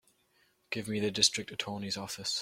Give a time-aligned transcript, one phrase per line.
[0.71, 2.39] Give me the District Attorney's office.